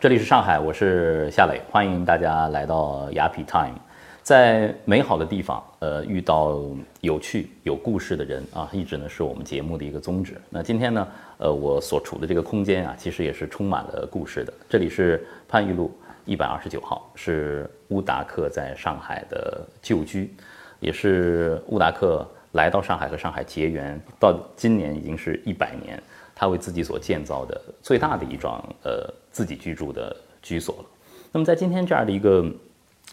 [0.00, 3.74] 这里是上海，我是夏磊，欢迎大家来到雅痞 Time。
[4.22, 6.62] 在美好的地方，呃，遇到
[7.00, 10.40] 有趣有故事的人啊，一直呢是我们节目的一个宗旨。
[10.50, 11.08] 那今天呢，
[11.38, 14.52] 呃，我所处的这个空间啊，其实也是充满了故事的。
[14.68, 15.92] 这里是番禺路
[16.24, 20.32] 一百二十九号，是乌达克在上海的旧居，
[20.78, 26.00] 也是乌达克来到上海和上海结缘，到今年已经是一百年。
[26.40, 30.84] 他为自己所建造的最大的一幢呃自己居住的居所了。
[31.32, 32.46] 那么在今天这样的一个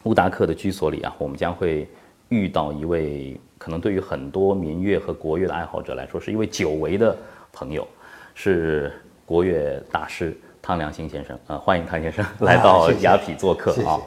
[0.04, 1.90] 乌达克的居所里啊，我们将会
[2.30, 7.18] 遇到一位可能对于很多民乐和国乐的爱好者来说是一位久违的
[7.52, 7.88] 朋友，
[8.36, 8.94] 是
[9.26, 14.00] 国乐大师汤良兴先生啊，欢迎汤先生 来到雅痞做客啊。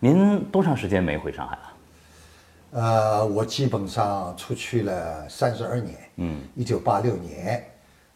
[0.00, 1.62] 您多长时间没回上海了？
[2.72, 7.64] 呃，我基本上出去了三十二年，嗯，一九八六年。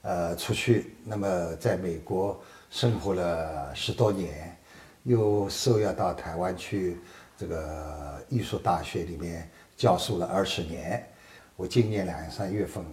[0.03, 4.57] 呃，出去，那么在美国生活了十多年，
[5.03, 6.97] 又受邀到台湾去
[7.37, 11.05] 这个艺术大学里面教书了二十年。
[11.57, 12.85] 我今年两三月份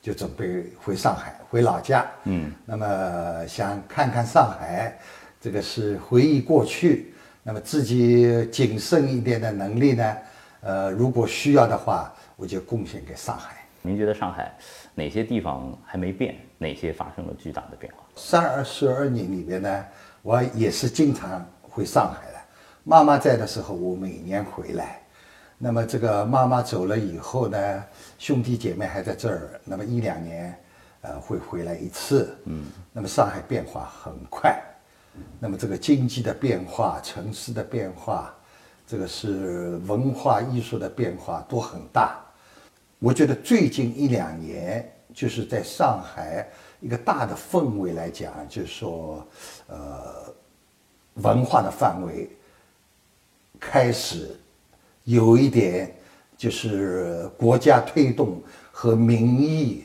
[0.00, 2.06] 就准备回上海，回老家。
[2.24, 4.98] 嗯，那么想看看上海，
[5.40, 7.12] 这个是回忆过去。
[7.42, 10.16] 那么自己谨慎一点的能力呢，
[10.62, 13.65] 呃，如果需要的话，我就贡献给上海。
[13.86, 14.52] 您觉得上海
[14.94, 16.36] 哪些地方还没变？
[16.58, 18.02] 哪些发生了巨大的变化？
[18.16, 19.84] 三二十二年里边呢，
[20.22, 22.38] 我也是经常回上海的。
[22.82, 25.00] 妈妈在的时候，我每年回来。
[25.58, 27.84] 那么这个妈妈走了以后呢，
[28.18, 30.58] 兄弟姐妹还在这儿，那么一两年，
[31.02, 32.36] 呃，会回来一次。
[32.44, 32.66] 嗯。
[32.92, 34.60] 那么上海变化很快，
[35.38, 38.34] 那么这个经济的变化、城市的变化，
[38.86, 42.18] 这个是文化艺术的变化都很大。
[42.98, 46.48] 我觉得最近一两年，就是在上海
[46.80, 49.26] 一个大的氛围来讲，就是说，
[49.66, 50.34] 呃，
[51.16, 52.28] 文化的范围
[53.60, 54.34] 开始
[55.04, 55.94] 有一点，
[56.38, 58.40] 就是国家推动
[58.72, 59.84] 和民意，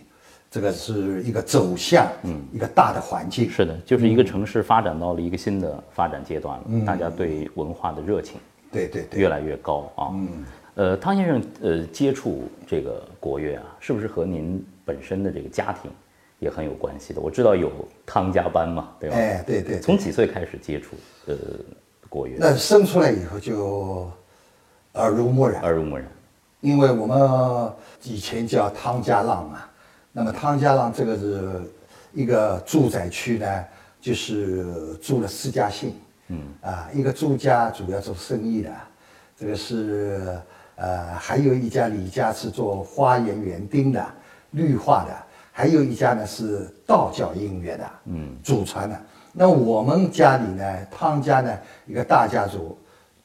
[0.49, 3.49] 这个是一个走向，嗯，一个大的环境。
[3.49, 8.39] 是的，就是一个城市发展到了一个新的发展阶段了，大家对文化的热情，
[8.71, 10.07] 对对对，越来越高啊。
[10.13, 10.45] 嗯。
[10.75, 15.91] 呃，汤先生，呃，接触这个国乐啊，是不是和您本身的这个家庭
[16.39, 17.19] 也很有关系的？
[17.19, 17.69] 我知道有
[18.05, 19.15] 汤家班嘛，对吧？
[19.17, 19.81] 哎，对对。
[19.81, 20.95] 从几岁开始接触
[21.25, 21.35] 呃
[22.07, 22.37] 国乐？
[22.39, 24.09] 那生出来以后就
[24.93, 26.07] 耳濡目染，耳濡目染。
[26.61, 27.71] 因为我们
[28.03, 29.63] 以前叫汤家浪嘛，
[30.13, 31.61] 那么汤家浪这个是
[32.13, 33.65] 一个住宅区呢，
[33.99, 35.93] 就是住了四家姓，
[36.29, 38.71] 嗯啊，一个住家主要做生意的，
[39.37, 40.39] 这个是。
[40.81, 44.03] 呃，还有一家李家是做花园园丁的，
[44.49, 45.15] 绿化的，
[45.51, 48.99] 还有一家呢是道教音乐的，嗯，祖传的。
[49.31, 51.55] 那我们家里呢，汤家呢
[51.85, 52.75] 一个大家族，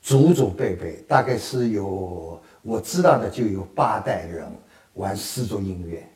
[0.03, 4.45] 祖祖辈辈大概是有我知道的就有八代人
[4.93, 6.07] 玩丝竹音乐，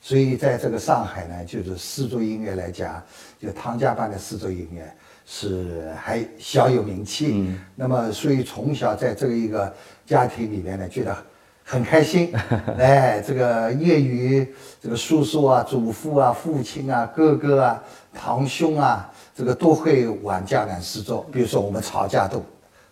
[0.00, 3.02] 所以在这个上海呢，就是丝竹音乐来讲，
[3.40, 4.94] 就汤家班的丝竹音乐。
[5.30, 9.70] 是还小有名气，那么所以从小在这个一个
[10.06, 11.14] 家庭里面呢，觉得
[11.62, 12.34] 很开心。
[12.78, 17.82] 哎，这个业余这个叔叔啊、祖父啊、父亲啊、哥哥啊、
[18.14, 21.26] 堂兄啊，这个都会玩江南诗作。
[21.30, 22.42] 比如说我们曹家渡，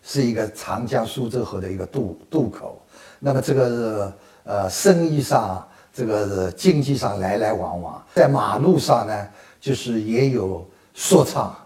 [0.02, 2.78] 是一个长江苏州河的一个渡渡口。
[3.18, 4.12] 那么这个
[4.44, 9.26] 呃生意上，这个经济上来来往往，在马路上呢，
[9.58, 11.56] 就是也有说唱。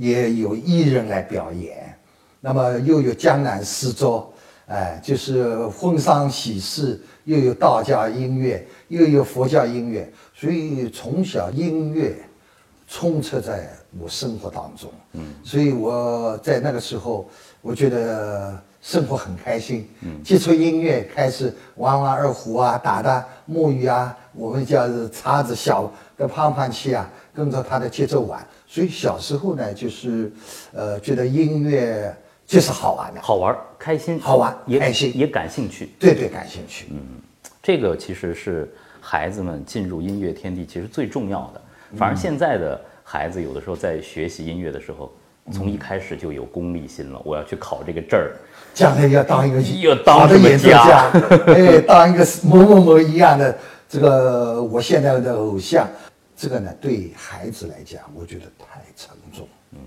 [0.00, 1.94] 也有艺人来表演，
[2.40, 4.32] 那么又有江南诗作，
[4.66, 12.16] 哎，就是婚丧喜事，又有道教音乐，又有佛教音乐，所以从小音乐
[12.88, 13.68] 充斥在
[13.98, 14.90] 我生活当中。
[15.12, 17.28] 嗯，所以我在那个时候，
[17.60, 19.86] 我觉得生活很开心。
[20.00, 28.42] 嗯，接触音乐，开始玩玩二胡啊，打打木鱼啊，我们叫叉子小的胖胖器啊，跟着他的节奏玩。
[28.72, 30.30] 所以小时候呢，就是，
[30.72, 32.14] 呃，觉得音乐
[32.46, 35.90] 就是好玩的，好玩、开心、好玩、也开心，也感兴趣。
[35.98, 36.86] 对对，感兴趣。
[36.92, 37.00] 嗯，
[37.60, 41.60] 这个其实是孩子们进入音乐天地其实最重要的。
[41.96, 45.12] 反而现在的孩子有的时候在学习音乐的时候，
[45.50, 48.30] 从一开始就有功利心了，我要去考这个证儿，
[48.72, 51.10] 将来要当一个要当的演奏家，
[51.48, 53.58] 哎，当一个某某某一样的
[53.88, 55.88] 这个我现在的偶像。
[56.40, 59.46] 这个呢，对孩子来讲，我觉得太沉重。
[59.72, 59.78] 嗯，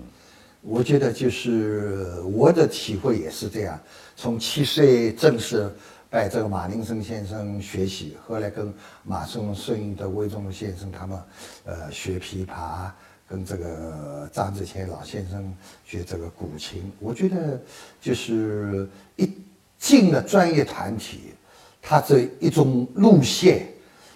[0.62, 3.76] 我觉得就是我的体会也是这样。
[4.14, 5.68] 从七岁正式
[6.08, 8.72] 拜这个马林生先生学习，后来跟
[9.02, 11.20] 马松、顺的魏忠先生他们，
[11.64, 12.88] 呃，学琵琶，
[13.28, 15.52] 跟这个张志谦老先生
[15.84, 17.60] 学这个古琴，我觉得
[18.00, 19.28] 就是一
[19.76, 21.34] 进了专业团体，
[21.82, 23.66] 他这一种路线，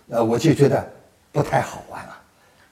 [0.08, 0.88] 呃，我就觉得
[1.32, 2.17] 不太好玩了，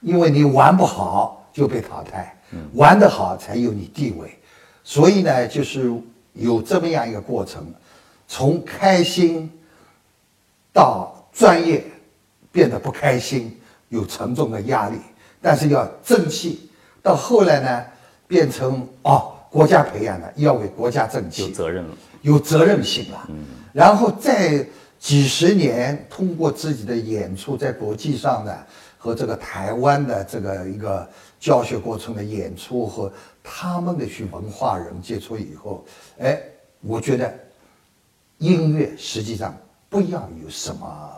[0.01, 2.35] 因为你玩不好就被淘汰，
[2.73, 4.37] 玩得好才有你地位，
[4.83, 5.91] 所以呢，就是
[6.33, 7.65] 有这么样一个过程，
[8.27, 9.51] 从开心
[10.71, 11.83] 到专业
[12.51, 13.59] 变得不开心，
[13.89, 14.97] 有沉重的压力，
[15.41, 16.69] 但是要争气。
[17.01, 17.85] 到后来呢，
[18.27, 21.95] 变成哦，国家培养的，要为国家争气，有责任了。
[22.23, 23.25] 有责任心了。
[23.29, 24.65] 嗯，然后再
[24.99, 28.67] 几十年通过自己的演出，在国际上的
[28.97, 31.07] 和这个台湾的这个一个
[31.39, 33.11] 教学过程的演出和
[33.43, 35.85] 他们的去文化人接触以后，
[36.19, 36.41] 哎，
[36.81, 37.33] 我觉得
[38.37, 39.55] 音乐实际上
[39.89, 41.11] 不要有什么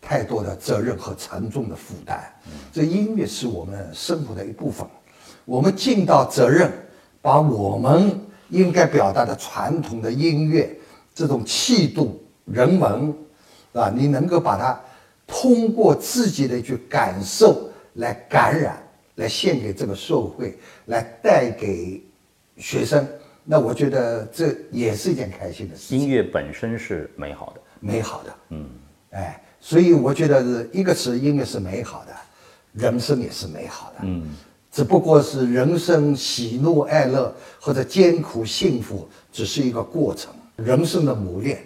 [0.00, 2.32] 太多的责任和沉重的负担。
[2.72, 4.86] 这音乐是我们生活的一部分，
[5.44, 6.70] 我们尽到责任，
[7.20, 8.20] 把我们。
[8.50, 10.74] 应该表达的传统的音乐，
[11.14, 13.14] 这种气度、人文，
[13.74, 14.80] 啊，你能够把它
[15.28, 18.82] 通过自己的去感受来感染，
[19.16, 22.02] 来献给这个社会，来带给
[22.56, 23.06] 学生，
[23.44, 25.98] 那我觉得这也是一件开心的事情。
[25.98, 28.68] 音乐本身是美好的，美好的，嗯，
[29.10, 32.12] 哎，所以我觉得是一个是音乐是美好的，
[32.72, 34.28] 人生也是美好的，嗯。
[34.70, 40.30] 只不过是人生喜怒哀乐或者艰苦幸福，只是一个过程。
[40.56, 41.64] 人生的磨练，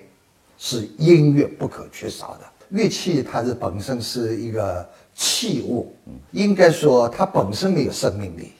[0.56, 2.51] 是音乐不可缺少的。
[2.72, 5.94] 乐器它是本身是一个器物，
[6.32, 8.52] 应该说它本身没有生命力，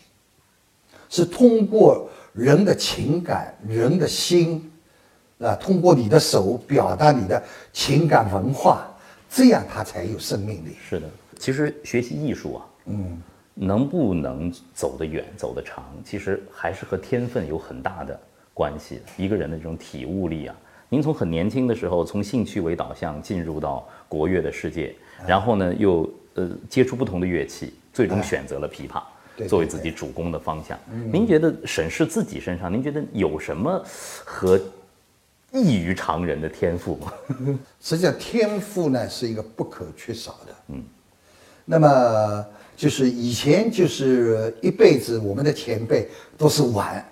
[1.09, 4.71] 是通过人的情感、人的心，
[5.41, 7.43] 啊，通过你的手表达你的
[7.73, 8.87] 情感文化，
[9.31, 10.77] 这样它才有生命力。
[10.89, 11.09] 是的，
[11.39, 13.23] 其实学习艺术啊，嗯。
[13.55, 18.19] 能不能走得远、走得长，其实还是和天分有很大的
[18.55, 19.03] 关系。
[19.19, 20.57] 一个人的这种体悟力啊，
[20.93, 24.95] 您从很年轻的时候，从兴趣为导向进入到国乐的世界，
[25.27, 29.03] 然后呢，又呃接触不同的乐器，最终选择了琵琶
[29.49, 30.79] 作为自己主攻的方向。
[31.11, 33.83] 您觉得审视自己身上，您觉得有什么
[34.23, 34.61] 和
[35.51, 37.11] 异于常人的天赋吗？
[37.81, 40.55] 实际上，天赋呢是一个不可缺少的。
[40.69, 40.83] 嗯，
[41.65, 42.45] 那么。
[42.75, 47.07] 就是以前就是一辈子，我们的前辈都是玩，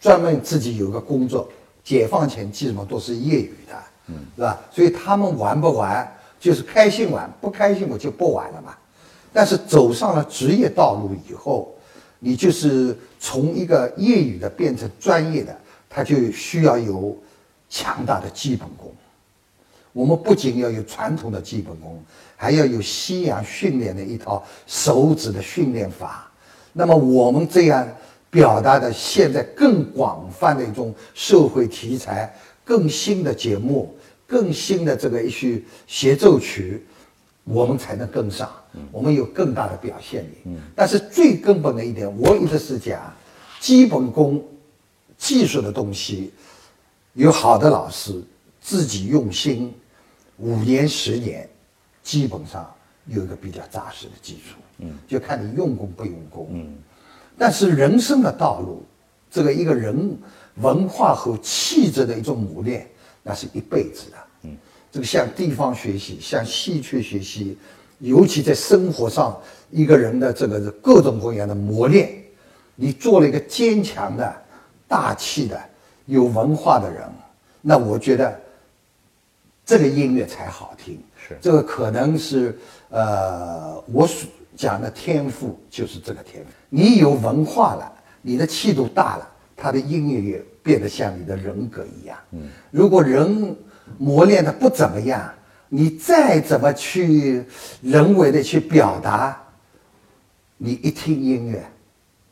[0.00, 1.48] 专门自己有个工作。
[1.84, 3.74] 解放前基本上都是业余的，
[4.08, 4.60] 嗯，是吧？
[4.70, 8.74] 所以他们玩不玩，就是开心玩，不开心我就不玩了嘛。
[9.32, 11.74] 但是走上了职业道路以后，
[12.18, 15.56] 你就是从一个业余的变成专业的，
[15.88, 17.16] 他就需要有
[17.70, 18.92] 强大的基本功。
[19.92, 22.02] 我们不仅要有传统的基本功，
[22.36, 26.30] 还要有西洋训练的一套手指的训练法。
[26.72, 27.86] 那么我们这样
[28.32, 32.34] 表达的现在更广泛的一种社会题材、
[32.64, 33.94] 更新的节目、
[34.26, 36.82] 更新的这个一些协奏曲，
[37.44, 38.50] 我们才能跟上。
[38.90, 40.56] 我们有更大的表现力。
[40.74, 43.14] 但是最根本的一点，我一直是讲，
[43.60, 44.42] 基本功、
[45.18, 46.32] 技术的东西，
[47.12, 48.18] 有好的老师
[48.62, 49.74] 自己用心。
[50.38, 51.46] 五年十年，
[52.02, 52.74] 基本上
[53.06, 56.74] 有一个比较扎实的基础，嗯，就看你用功不用功，嗯。
[57.38, 58.82] 但是人生的道路，
[59.30, 60.16] 这个一个人
[60.56, 62.88] 文化和气质的一种磨练，
[63.22, 64.56] 那是一辈子的，嗯。
[64.90, 67.56] 这个向地方学习，向戏曲学习，
[67.98, 72.12] 尤其在生活上，一个人的这个各种各样的磨练，
[72.74, 74.34] 你做了一个坚强的、
[74.86, 75.60] 大气的、
[76.06, 77.02] 有文化的人，
[77.60, 78.40] 那我觉得。
[79.64, 82.58] 这个音乐才好听，是这个可能是
[82.90, 86.50] 呃，我所讲的天赋就是这个天赋。
[86.68, 92.18] 你有文化了，你的气度大了，他的音乐也变得像你的人格一样。
[92.32, 93.56] 嗯，如果人
[93.98, 95.32] 磨练的不怎么样，
[95.68, 97.44] 你再怎么去
[97.80, 99.40] 人为的去表达，
[100.56, 101.64] 你一听音乐，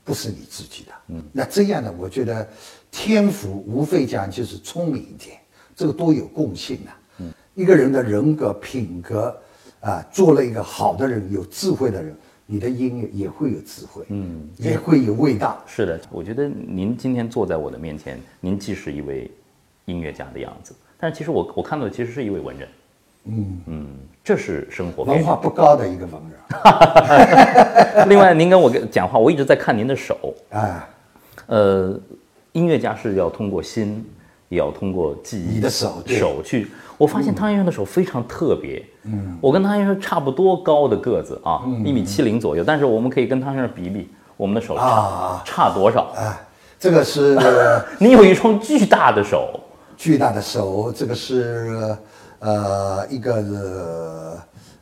[0.05, 0.93] 不是你自己的。
[1.09, 2.47] 嗯，那这样呢，我觉得
[2.91, 5.39] 天赋无非讲就是聪明一点，
[5.75, 6.91] 这个都有共性的。
[7.55, 9.37] 一个人的人格品格，
[9.81, 12.15] 啊，做了一个好的人，有智慧的人，
[12.47, 15.59] 你的音乐也会有智慧，嗯，也会有味道。
[15.67, 19.31] 是的，我觉得您今天坐在我的面前，您既是一位
[19.87, 22.69] 音乐家的样子，但是其实我我看到的其实是一位文人，
[23.25, 23.87] 嗯嗯，
[24.23, 28.09] 这是生活文化不高的一个文人。
[28.09, 30.89] 另外，您跟我讲话，我一直在看您的手啊，
[31.47, 31.99] 呃，
[32.53, 34.05] 音乐家是要通过心。
[34.51, 36.67] 也要通过记忆的手手去。
[37.01, 38.85] 我发现汤先生的手非常特别。
[39.05, 42.63] 嗯，我跟汤先生差不多高的个子啊，一米七零左右。
[42.63, 46.03] 但是我们可以跟汤先生比比，我们的手差、啊差多少？
[46.15, 46.39] 啊，
[46.79, 47.39] 这个是
[47.99, 49.59] 你有一双巨大的手，
[49.97, 51.97] 巨大的手，这个是
[52.41, 54.39] 呃一个呃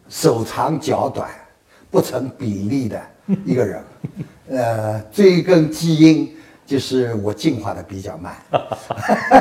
[0.08, 1.30] 手长脚短、
[1.88, 3.00] 不成比例的
[3.44, 3.84] 一个人。
[4.50, 6.36] 呃，这根基因
[6.68, 8.36] 就是我进化的比较慢，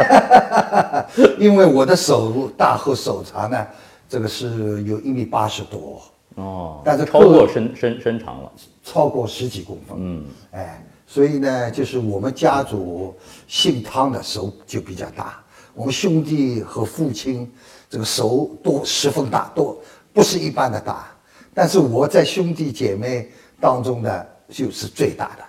[1.37, 3.67] 因为我的手大和手长呢，
[4.07, 6.01] 这个是有一米八十多，
[6.35, 8.49] 哦，但是超过身身身长了。
[8.81, 9.97] 超过十几公分。
[9.99, 13.13] 嗯，哎，所以呢，就是我们家族
[13.45, 15.43] 姓汤的手就比较大，
[15.73, 17.51] 我们兄弟和父亲
[17.89, 19.77] 这个手都十分大，都
[20.13, 21.05] 不是一般的大。
[21.53, 23.29] 但是我在兄弟姐妹
[23.59, 25.43] 当中呢，就是最大的，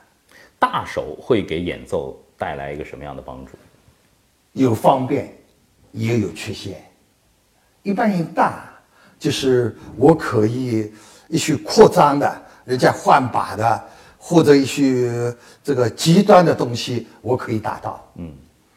[0.58, 3.52] 大手会给演奏带来一个什么样的帮助？
[4.52, 5.32] 有方便，
[5.92, 6.82] 也有缺陷。
[7.82, 8.64] 一般人大，
[9.18, 10.92] 就是我可以
[11.28, 13.84] 一些扩张的，人家换把的，
[14.18, 18.04] 或者一些这个极端的东西，我可以达到。
[18.16, 18.32] 嗯，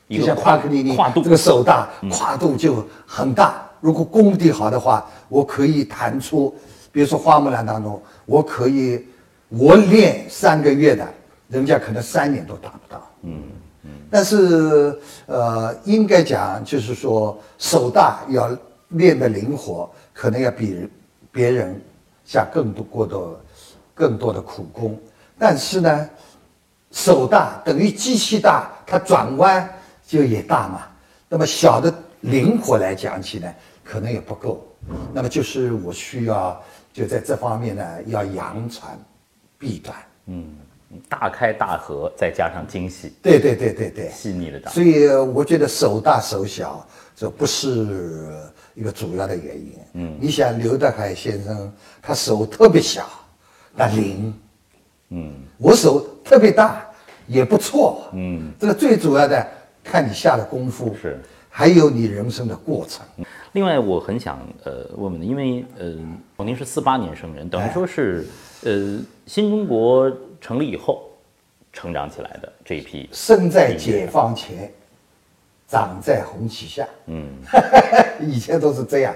[0.09, 3.67] 就像一个跨帕克尼尼跨度嗯这个手大，跨度就很大。
[3.79, 6.55] 如果功底好的话，我可以弹出，
[6.91, 9.03] 比如说花木兰当中，我可以
[9.49, 11.07] 我练三个月的，
[11.51, 13.11] 人家可能三年都达不到。
[13.23, 13.43] 嗯
[13.83, 13.89] 嗯。
[14.09, 20.89] 但是，呃，应该讲就是说，手大要练得灵活，可能要比
[21.31, 21.79] 别人
[22.25, 23.39] 下更多过多、
[23.93, 24.97] 更多的苦功。
[25.37, 26.09] 但是呢，
[26.91, 29.69] 手大等于机器大，它转弯
[30.07, 30.87] 就也大嘛。
[31.27, 34.65] 那么小的灵活来讲起来，可能也不够。
[35.13, 38.89] 那么就是我需要就在这方面呢，要扬长
[39.57, 39.95] 避短。
[40.25, 40.55] 嗯
[41.07, 44.09] 大开大合，再加上精细对对对对对。
[44.09, 44.71] 细腻的掌。
[44.73, 48.31] 所以我觉得手大手小这不是
[48.73, 49.73] 一个主要的原因。
[49.93, 51.71] 嗯，你想刘德海先生，
[52.01, 53.07] 他手特别小，
[53.75, 54.33] 那灵。
[55.09, 56.85] 嗯，我手特别大，
[57.27, 58.03] 也不错。
[58.13, 59.45] 嗯，这个最主要的
[59.83, 61.19] 看你下的功夫，是，
[61.49, 63.05] 还有你人生的过程。
[63.51, 68.25] 另外，我很想呃问问你，因为呃，您是四八年生人，等于说是
[68.63, 70.09] 呃新中国
[70.41, 71.07] 成立以后
[71.71, 73.07] 成长起来的这一批。
[73.13, 74.69] 生在解放前，
[75.67, 76.85] 长在红旗下。
[77.05, 77.29] 嗯，
[78.19, 79.15] 以前都是这样，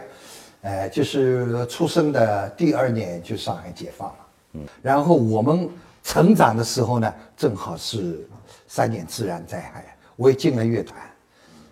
[0.61, 4.15] 呃，就是出生的第二年就上海解放了。
[4.53, 5.67] 嗯，然后我们
[6.03, 8.25] 成长的时候呢，正好是
[8.67, 10.97] 三年自然灾害，我也进了乐团，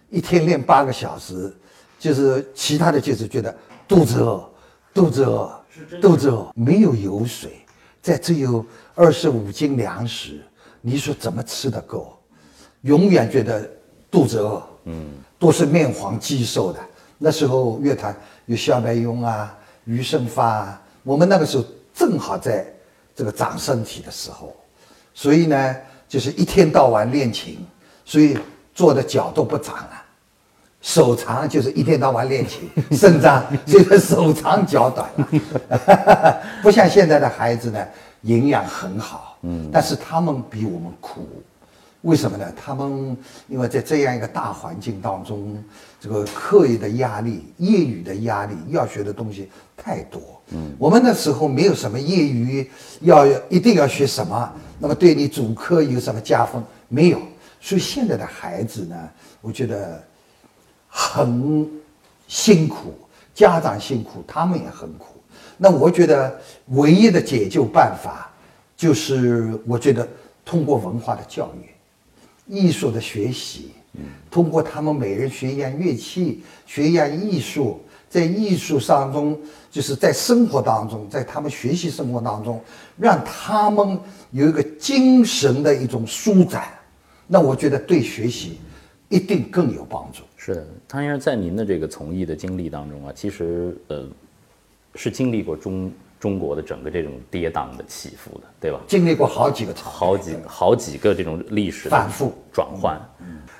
[0.09, 1.55] 一天练八个小时，
[1.99, 3.55] 就是其他的就是觉得
[3.87, 4.49] 肚子饿，
[4.93, 5.63] 肚子饿，
[6.01, 7.62] 肚子饿，没有油水，
[8.03, 10.41] 在只有二十五斤粮食，
[10.81, 12.13] 你说怎么吃得够？
[12.81, 13.67] 永远觉得
[14.11, 16.79] 肚子饿，嗯，都是面黄肌瘦的。
[17.17, 18.13] 那时候乐团
[18.45, 22.65] 有肖白庸啊、余生发啊，我们那个时候正好在
[23.15, 24.53] 这个长身体的时候，
[25.13, 25.75] 所以呢，
[26.09, 27.65] 就是一天到晚练琴，
[28.03, 28.37] 所以
[28.75, 30.02] 做的脚都不长了。
[30.83, 37.79] 手长就是一天到晚练琴， 肾脏所以说手长脚短了， 不像现在的孩子呢，
[38.23, 41.25] 营养很好，嗯，但是他们比我们苦，
[42.01, 42.45] 为什么呢？
[42.53, 43.15] 他们
[43.47, 45.57] 因为在这样一个大环境当中，
[46.01, 56.61] 这个课业的压力、业余的压力、要学的东西太多，嗯，我们那时候没有什么业余要一定要学什么，那么对你主科有什么加分？
[56.89, 57.21] 没有，
[57.61, 58.95] 所以现在的孩子呢，
[59.39, 60.03] 我觉得。
[60.95, 61.67] 很
[62.27, 62.93] 辛苦，
[63.33, 65.15] 家长辛苦，他们也很苦。
[65.57, 68.31] 那我觉得唯一的解救办法，
[68.77, 70.07] 就是我觉得
[70.45, 71.69] 通过文化的教育、
[72.45, 73.71] 艺术的学习，
[74.29, 79.39] 通过他们每人学一样乐器，学一样艺术，在艺术当中，
[79.71, 82.61] 就是在生活当中，在他们学习生活当中，
[82.97, 86.67] 让他们有一个精神的一种舒展。
[87.25, 88.59] 那我觉得对学习
[89.09, 90.21] 一定更有帮助。
[90.45, 94.05] 是的，汤先生在您的这个从艺的经历当中啊，其实呃
[94.93, 98.81] 是经历过中中国的整个这种跌宕的起伏的，对吧？
[98.85, 102.99] 经历过好几个朝代，好几好几个这种历史的反复转换。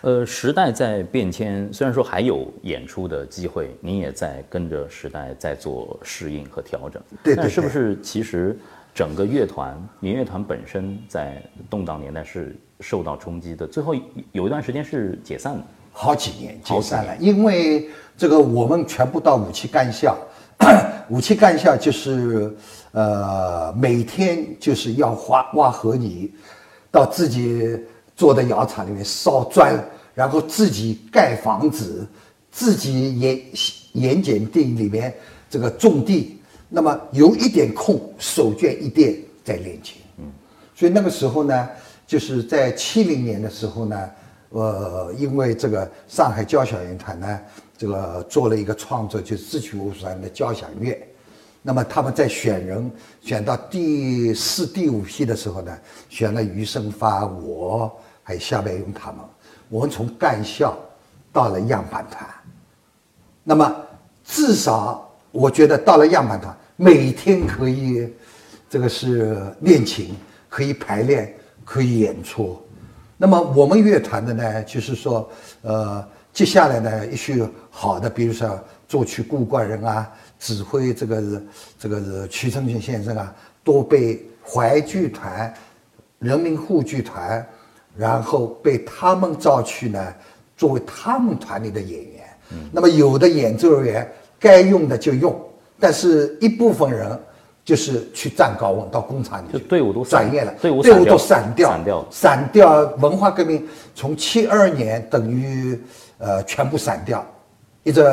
[0.01, 7.01] 呃，时代在变迁，虽然说还有演出的机会，您也在跟着时代在做适应和调整。
[7.23, 8.59] 对对但是不是其实
[8.93, 13.95] 整个乐团民乐团本身在动荡年代是受到冲击的，最后
[14.33, 15.63] 有一段时间是解散的。
[15.93, 20.17] 好几年解散了，因为这个我们全部到武器干校，
[21.07, 22.53] 武器干校就是
[22.91, 26.29] 呃每天就是要挖挖河泥，
[26.91, 27.79] 到自己
[28.15, 29.73] 做的窑厂里面烧砖，
[30.13, 32.05] 然后自己盖房子，
[32.51, 33.39] 自己盐
[33.93, 35.13] 盐碱地里面
[35.49, 39.97] 这个种地，那么有一点空，手绢一垫在练琴。
[40.17, 40.25] 嗯
[40.75, 41.69] 所以那个时候呢，
[42.07, 44.09] 就是在七零年的时候呢，
[44.53, 47.39] 呃，因为这个上海交响乐团呢，
[47.75, 50.95] 这个做了一个创作，就是智取无双的交响乐。
[51.63, 55.75] 那么他们在选人选到第四、第五批的时候呢，
[56.07, 57.91] 选了余生发，我
[58.21, 59.21] 还有夏白勇他们。
[59.69, 60.77] 我们从干校
[61.31, 62.29] 到了样板团，
[63.43, 63.75] 那么
[64.23, 68.07] 至少我觉得到了样板团，每天可以
[68.69, 70.15] 这个是练琴，
[70.47, 71.33] 可以排练，
[71.65, 72.61] 可以演出。
[73.23, 75.29] 那么我们乐团的呢，就是说，
[75.61, 80.11] 呃，接下来呢，一些好的，比如说作曲顾冠人啊。
[80.37, 81.43] 指挥这个是
[81.79, 85.53] 这个是曲承群先生啊，都被淮剧团、
[86.19, 87.47] 人民沪剧团，
[87.95, 90.13] 然后被他们招去呢，
[90.57, 92.23] 作为他们团里的演员。
[92.73, 95.33] 那么有的演奏人员该用的就用，
[95.79, 97.17] 但是一部分人
[97.65, 102.81] 就是去站高温到工厂里去队伍都转业了，队伍队伍都散掉，散掉，散掉。
[102.99, 105.79] 文化革命从七二年等于
[106.17, 107.25] 呃全部散掉，
[107.83, 108.03] 一直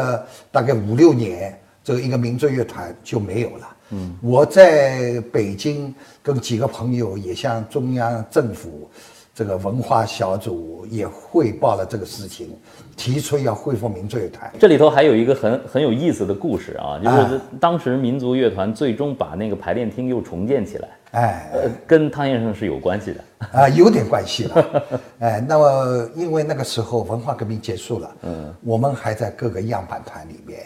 [0.51, 1.57] 大概五六年。
[1.83, 3.77] 这个一个民族乐团就没有了。
[3.89, 5.93] 嗯，我在北京
[6.23, 8.89] 跟几个朋友也向中央政府
[9.35, 12.59] 这个文化小组也汇报了这个事情，
[12.97, 14.51] 提出要恢复民族乐团。
[14.59, 24.83] 这里头还有一个很很有意思的故事啊，就是当时民族乐团最终把那个排练厅又重建起来，哎，呃，跟汤先生是有关系的啊，有点关系了。
[25.21, 30.61] 哎，那么因为那个时候文化革命结束了，嗯，我们还在各个样板团里面。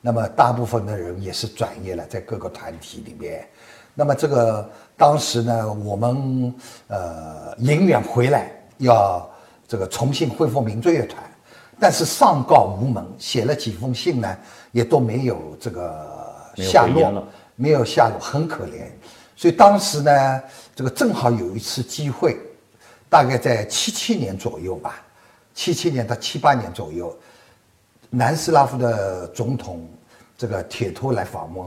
[0.00, 3.44] 那么大部分的人也是转业了，在各个团体里面。
[3.98, 6.54] 那么这个当时呢，我们
[6.88, 9.26] 呃迎远回来要
[9.66, 11.22] 这个重新恢复民族乐团，
[11.80, 14.36] 但是上告无门，写了几封信呢，
[14.70, 16.06] 也都没有这个
[16.56, 17.24] 下落，
[17.56, 18.84] 没有下落，很可怜。
[19.34, 20.42] 所以当时呢，
[20.74, 22.36] 这个正好有一次机会，
[23.08, 25.02] 大概在七七年左右吧，
[25.54, 27.16] 七七年到七八年左右，
[28.10, 29.88] 南斯拉夫的总统。
[30.38, 31.66] 这个铁托来访问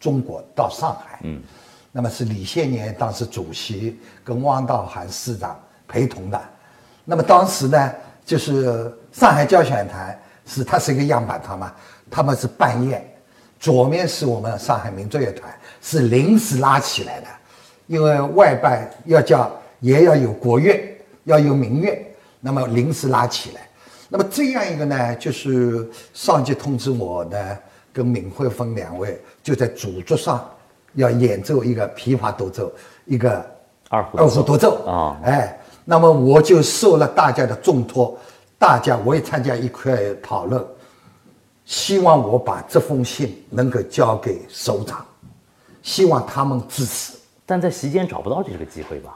[0.00, 1.42] 中国到上海，嗯，
[1.90, 5.58] 那么是李先年当时主席跟汪道涵市长
[5.88, 6.40] 陪同的，
[7.04, 7.92] 那么当时呢，
[8.24, 11.74] 就是上海交响乐团是它是一个样板团嘛，
[12.10, 13.04] 他们是半夜，
[13.58, 17.26] 左面是我们上海民族乐团是临时拉起来的，
[17.86, 20.80] 因为外办要叫也要有国乐
[21.24, 23.68] 要有民乐，那么临时拉起来，
[24.08, 27.58] 那么这样一个呢，就是上级通知我呢。
[27.98, 30.48] 跟闵惠芬两位就在主桌上
[30.94, 32.70] 要演奏一个琵琶独奏，
[33.06, 33.44] 一个
[33.88, 35.18] 二胡二胡独奏啊！
[35.24, 38.16] 哎，那么我就受了大家的重托，
[38.56, 40.64] 大家我也参加一块讨论，
[41.64, 45.04] 希望我把这封信能够交给首长，
[45.82, 47.14] 希望他们支持。
[47.44, 49.12] 但在席间找不到这个机会吧？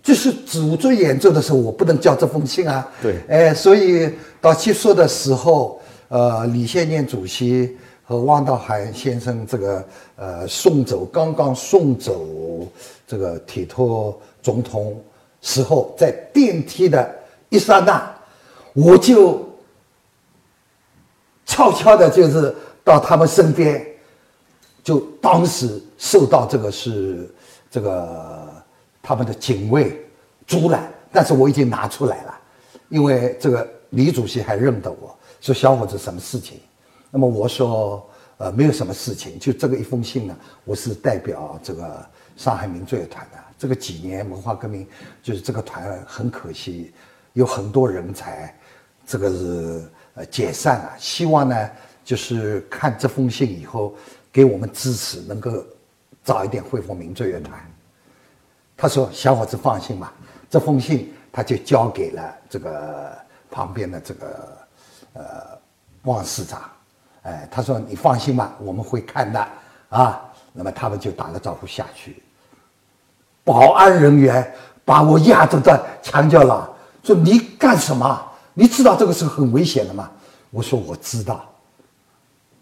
[0.00, 2.88] 就是主桌演奏的时候，我不能交这封信啊。
[3.02, 7.76] 对，哎，所以到结束的时候，呃，李先念主席。
[8.12, 9.84] 和汪道涵先生这个
[10.16, 12.68] 呃送走刚刚送走
[13.06, 15.02] 这个铁托总统
[15.40, 17.10] 时候，在电梯的
[17.48, 18.14] 一刹那，
[18.74, 19.48] 我就
[21.46, 23.82] 悄悄的，就是到他们身边，
[24.84, 27.34] 就当时受到这个是
[27.70, 28.46] 这个
[29.02, 29.98] 他们的警卫
[30.46, 32.38] 阻拦，但是我已经拿出来了，
[32.90, 36.60] 因为这个李主席还认得我，说小伙子什么事情。
[37.14, 40.34] 那么我说，呃，没有什么事情，就这个一封信呢。
[40.64, 42.06] 我是代表这个
[42.38, 43.38] 上海民族乐团的。
[43.58, 44.88] 这个几年文化革命，
[45.22, 46.90] 就是这个团很可惜，
[47.34, 48.56] 有很多人才，
[49.06, 50.94] 这个是呃解散了。
[50.98, 51.70] 希望呢，
[52.02, 53.94] 就是看这封信以后，
[54.32, 55.62] 给我们支持，能够
[56.24, 57.60] 早一点恢复民族乐团。
[58.74, 60.14] 他说：“小伙子放心吧。”
[60.48, 63.12] 这封信他就交给了这个
[63.50, 64.58] 旁边的这个
[65.12, 65.22] 呃
[66.04, 66.70] 汪市长。
[67.22, 69.48] 哎，他说：“你放心吧，我们会看的
[69.90, 70.20] 啊。”
[70.52, 72.22] 那么他们就打了招呼下去。
[73.44, 74.52] 保安人员
[74.84, 76.68] 把我压着在墙角了，
[77.02, 78.22] 说：“你干什么？
[78.52, 80.10] 你知道这个是很危险的吗？”
[80.50, 81.48] 我说：“我知道。”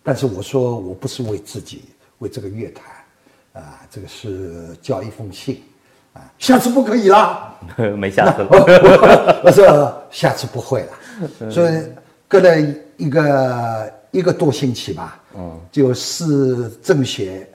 [0.05, 1.87] 但是我说我不是为自己，
[2.19, 5.65] 为这个乐团，啊，这个是交一封信，
[6.13, 7.55] 啊，下次不可以啦。
[7.97, 9.41] 没下次 了。
[9.43, 11.51] 我说下次不会了。
[11.51, 11.83] 所以
[12.29, 12.61] 隔了
[12.99, 13.91] 一个。
[14.11, 17.49] 一个多星期吧，嗯，就市政协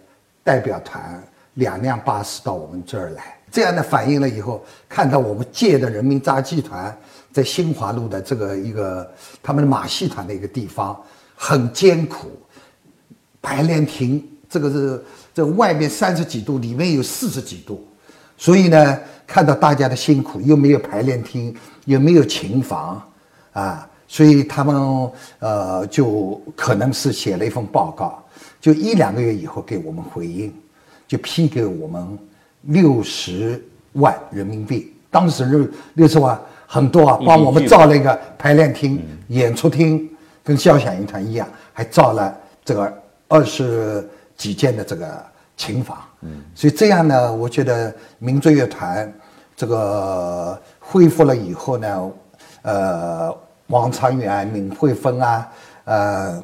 [0.44, 1.22] 代表团
[1.56, 6.96] 两辆巴士到我们这儿来，这样的反映了以后，看到我们借的人民杂技团
[7.32, 9.10] 在新华路的这个一个
[9.44, 10.98] 他们的马戏团的一个地方
[11.36, 12.32] 很艰苦，
[13.42, 17.86] 排练厅这个是这外面三十几度，里面有四十几度，
[18.38, 21.54] 所以呢，看到大家的辛苦，又没有排练厅，
[21.86, 23.02] 又没有琴房，
[23.52, 28.24] 啊，所以他们呃就可能是写了一份报告，
[28.62, 30.54] 就一两个月以后给我们回应，
[31.08, 32.18] 就批给我们
[32.62, 33.64] 六十
[33.94, 34.94] 万人民币。
[35.10, 40.10] 当时六六十万很多啊，帮我们造了一个排练厅、演出厅，
[40.44, 42.94] 跟交响乐团一样，还造了这个
[43.28, 45.98] 二十几间的这个琴房。
[46.22, 49.12] 嗯，所以这样呢，我觉得民族乐团
[49.56, 52.12] 这个恢复了以后呢，
[52.64, 55.48] 呃，王长元、闵惠芬啊，
[55.86, 56.44] 呃，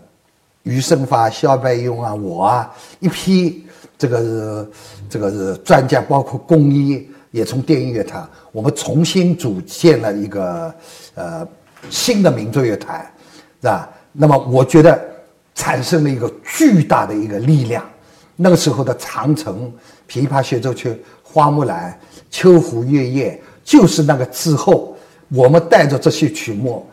[0.64, 3.66] 余生发、肖白庸啊，我啊，一批
[3.98, 4.72] 这个是
[5.10, 10.74] 这个是专家，包括工医，也从电音乐团，我们重新组建了一个
[11.16, 11.48] 呃
[11.90, 13.00] 新的民族乐团，
[13.62, 13.90] 是吧？
[14.12, 15.00] 那么我觉得
[15.56, 17.84] 产生了一个巨大的一个力量。
[18.36, 19.72] 那个时候的长城、
[20.10, 21.96] 琵琶协奏曲、花木兰、
[22.32, 24.98] 秋湖月夜，就是那个之后，
[25.30, 26.84] 我们带着这些曲目，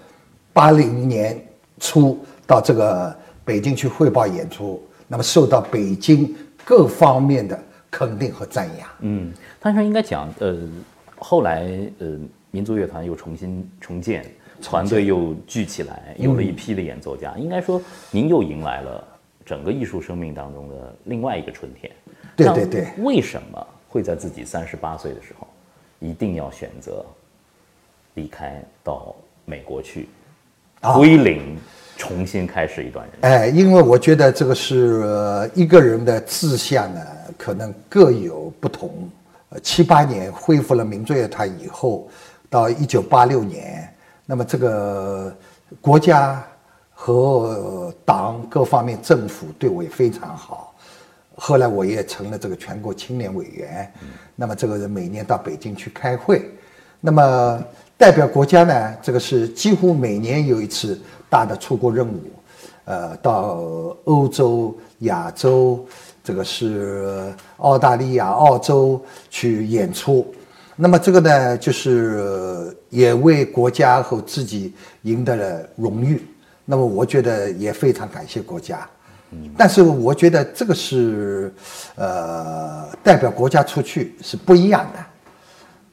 [0.58, 1.40] 八零年
[1.78, 7.56] 初到这个北京去汇报演出，那么受到北京各方面的
[7.88, 8.88] 肯定和赞扬。
[9.02, 10.58] 嗯，但是应该讲，呃，
[11.16, 12.18] 后来呃，
[12.50, 14.26] 民族乐团又重新重建，
[14.60, 17.36] 团队又聚起来，有了一批的演奏家。
[17.38, 19.06] 应该说，您又迎来了。
[19.46, 21.90] 整个艺术生命当中的另外一个春天，
[22.34, 25.46] 对对对，为什么会在自己三十八岁的时候，
[26.00, 27.06] 一定要选择
[28.14, 30.08] 离开到美国去，
[30.94, 31.58] 归零，
[31.96, 33.30] 重新开始一段人生？
[33.30, 37.00] 哎，因为我觉得这个是一个人的志向呢，
[37.36, 39.08] 可能各有不同。
[39.50, 42.08] 呃，七八年恢复了民族乐团以后，
[42.50, 43.92] 到一九八六年，
[44.26, 45.36] 那么这个
[45.80, 46.44] 国家。
[47.00, 50.74] 和党各方面政府对我也非常好，
[51.36, 53.92] 后来我也成了这个全国青年委员，
[54.34, 56.50] 那么这个人每年到北京去开会，
[57.00, 57.64] 那么
[57.98, 60.96] 代表国家呢，这个是几乎每年有一次
[61.28, 62.22] 大的出国任务，
[62.84, 63.58] 呃，到
[64.04, 65.84] 欧洲、亚洲，
[66.22, 70.32] 这个是澳大利亚、澳洲去演出，
[70.76, 76.24] 那么这个呢，就是也为国家和自己赢得了荣誉。
[76.64, 78.88] 那么我觉得也非常感谢国家，
[79.56, 81.52] 但是我觉得这个是，
[81.96, 85.04] 呃，代表国家出去是不一样的。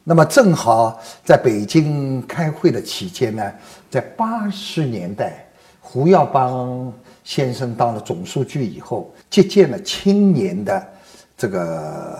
[0.08, 3.52] 那么正好在北京开会的期间呢，
[3.90, 5.46] 在八十年代，
[5.82, 10.88] 胡耀邦先生当了总书记以后，接见了青年的
[11.36, 12.20] 这个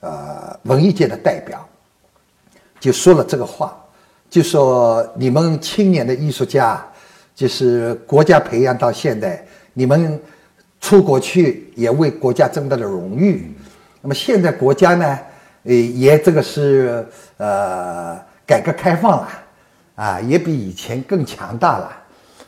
[0.00, 1.66] 呃文艺界的代表，
[2.78, 3.76] 就说了这个话，
[4.28, 6.86] 就说你们青年的艺术家。
[7.34, 9.42] 就是国家培养到现在，
[9.72, 10.20] 你们
[10.82, 13.50] 出国去也为国家争得了荣誉。
[14.02, 15.18] 那么现在国家呢，
[15.64, 19.28] 呃，也这个是呃改革开放了，
[19.94, 21.92] 啊，也比以前更强大了。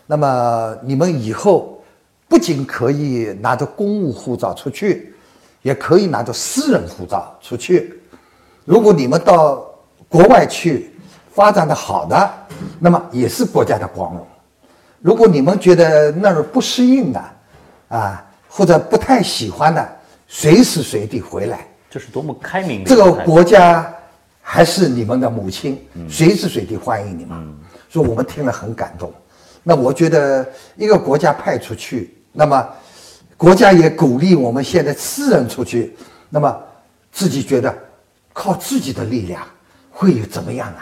[0.06, 1.82] 那么你们以后
[2.28, 5.14] 不仅可以拿着公务护照出去，
[5.62, 8.00] 也可以拿着私人护照出去。
[8.64, 9.64] 如果你们到
[10.08, 10.90] 国外去
[11.30, 12.32] 发展的好的，
[12.78, 14.26] 那么也是国家的光荣。
[15.00, 17.24] 如果你们觉得那儿不适应的，
[17.88, 19.96] 啊，或者不太喜欢的，
[20.26, 22.90] 随时随地回来，这是多么开明的！
[22.90, 23.94] 这个国家
[24.42, 25.80] 还是你们的母亲，
[26.10, 27.56] 随时随地欢迎你们。
[27.88, 29.14] 所以我们听了很感动。
[29.62, 32.68] 那我觉得一个国家派出去，那么
[33.36, 35.94] 国家也鼓励我们现在私人出去，
[36.28, 36.60] 那么
[37.12, 37.72] 自己觉得
[38.32, 39.40] 靠自己的力量
[39.88, 40.78] 会有怎么样呢？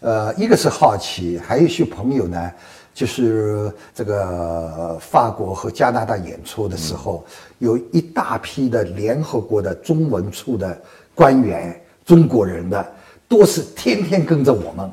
[0.00, 2.50] 呃，一个是好奇，还有一些朋友呢。
[2.94, 7.24] 就是这个法国和加拿大演出的时候，
[7.58, 10.80] 有一大批的联合国的中文处的
[11.12, 12.86] 官员，中国人的
[13.26, 14.88] 都是天天跟着我们，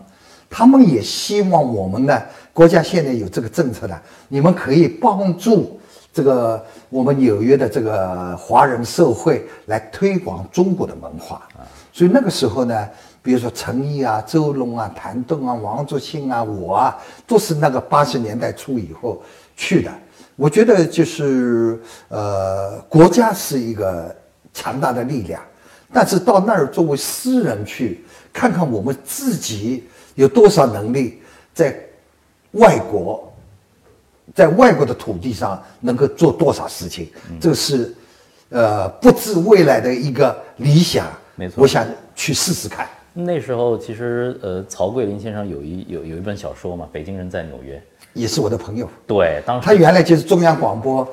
[0.50, 2.20] 他们也希望我们呢，
[2.52, 3.96] 国家现在有这个政策呢，
[4.28, 5.80] 你们可以帮助
[6.12, 11.48] 这个我们纽约的这个华人社会来推广中国的文化，
[11.94, 12.90] 所以那个时候呢。
[13.23, 19.21] 比如说陈毅啊、周龙啊、谭盾啊、王竹信啊，我啊，都是那个八十年代初以后
[19.55, 19.91] 去的。
[20.36, 24.15] 我觉得就是呃，国家是一个
[24.53, 25.39] 强大的力量，
[25.93, 28.03] 但是到那儿作为私人去
[28.34, 29.84] 看看我们自己
[30.15, 31.21] 有多少能力，
[31.53, 31.79] 在
[32.53, 33.31] 外国，
[34.34, 37.93] 在外国的土地上能够做多少事情，这是
[38.49, 41.05] 呃，不知未来的一个理想。
[41.36, 42.88] 没错，我想去试试看。
[43.13, 47.78] 那时候其实，呃，曹桂林先生有一有有一本小说嘛，《北京人在纽约》，
[48.13, 48.89] 也是我的朋友。
[49.06, 51.08] 对，当时他原来就是中央广播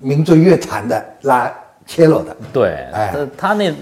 [0.00, 1.52] 民族乐团的拉
[1.86, 2.36] 切洛的。
[2.52, 3.74] 对，哎呃他那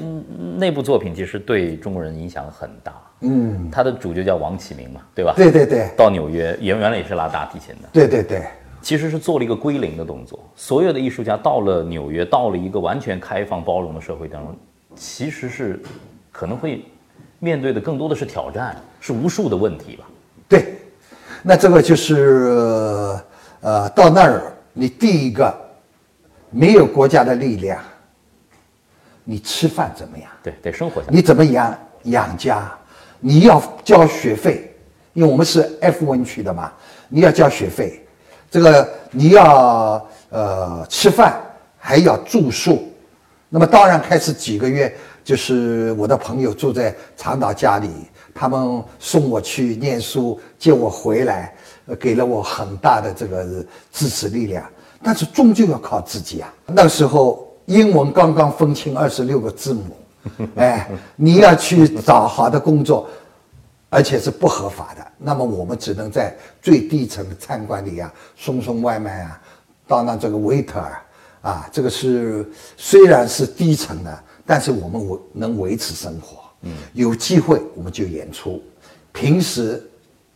[0.59, 2.93] 那部作品其实对中国人影响很大。
[3.21, 5.35] 嗯，他的主角叫王启明嘛，对吧？
[5.37, 8.43] 对对对到纽约，原原来也是拉大提琴的，对对对，
[8.81, 10.41] 其实是做了一个归零的动作。
[10.57, 14.57] 所有的艺术家到了纽约，到了一个完全开放包容的社会当中，
[14.97, 15.79] 其实是
[16.33, 16.83] 可能会
[17.41, 20.05] 面对的更多的是挑战，是无数的问题吧。
[20.49, 20.77] 对，
[21.43, 23.19] 那这个就是
[23.61, 25.53] 呃，到那儿你第一个
[26.51, 27.83] 没有国家的力量，
[29.25, 30.31] 你吃饭怎么样？
[30.43, 31.03] 对，得生活。
[31.09, 32.71] 你怎么养养家？
[33.19, 34.75] 你要交学费，
[35.13, 36.73] 因为我们是 F 文区的嘛，
[37.09, 38.07] 你要交学费。
[38.51, 41.41] 这个你要呃吃饭，
[41.79, 42.93] 还要住宿。
[43.49, 47.89] 那么当然开始几个月，就是我的朋友住在长岛家里，
[48.35, 51.55] 他们送我去念书，接我回来，
[51.87, 54.65] 呃给了我很大的这个支持力量。
[55.03, 56.53] 但是终究要靠自己啊。
[56.67, 59.85] 那时候英文刚刚分清二十六个字母。
[60.57, 63.09] 哎，你要去找好的工作，
[63.89, 69.41] 而且是不合法的，那么我们只能在最低层的餐馆里啊，送送外卖啊，
[69.87, 71.03] 当当这个 waiter 啊，
[71.41, 76.39] 啊，这个是虽然是低层的，但是我们维能维持生活。
[76.63, 78.61] 嗯，有机会我们就演出，
[79.13, 79.81] 平时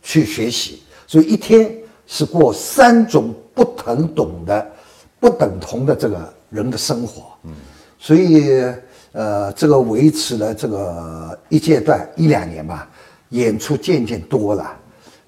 [0.01, 1.69] 去学习，所以一天
[2.07, 4.71] 是过三种不等懂的、
[5.19, 7.23] 不等同的这个人的生活。
[7.43, 7.51] 嗯，
[7.99, 8.73] 所以。
[9.17, 12.85] 呃，这个维持了这个一阶段一两年吧，
[13.29, 14.77] 演出渐渐多了，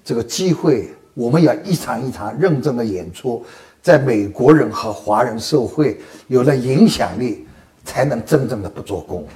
[0.04, 3.42] 这个机会我们要一场一场认真的演出，
[3.80, 7.46] 在美国人和华人社会有了影响力，
[7.84, 9.26] 才能真正的不做工，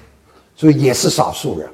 [0.55, 1.69] 所以也是少数人，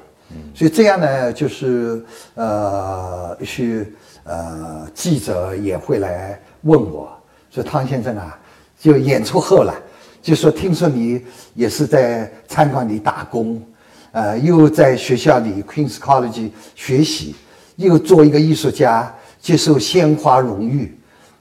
[0.53, 2.03] 所以这样呢，就是
[2.35, 3.85] 呃，一些
[4.23, 7.09] 呃记者也会来问我。
[7.51, 8.39] 说汤先生啊，
[8.79, 9.73] 就演出后了。
[10.21, 13.59] 就说听说你也是在餐馆里打工，
[14.11, 17.33] 呃，又在学校里 Queen's College 学习，
[17.77, 20.98] 又做一个艺术家，接受鲜花荣誉，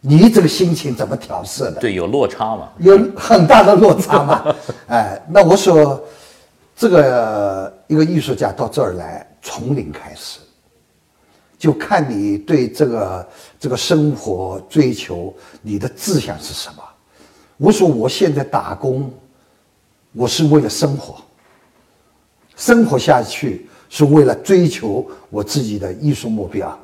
[0.09, 1.73] 你这个心情怎么调试的？
[1.73, 2.71] 对，有落差嘛？
[2.79, 4.57] 有很大的落差嘛？
[4.89, 6.03] 哎，那我说，
[6.75, 10.41] 这个一个艺术家到这儿来，从零开始，
[11.59, 13.29] 就看你对这个
[13.61, 16.83] 这个生活追求，你的志向是什么？
[17.59, 19.13] 我说我现在打工，
[20.13, 21.17] 我是为了生活，
[22.57, 26.79] 生活下去是为了追求我自己的艺术目标，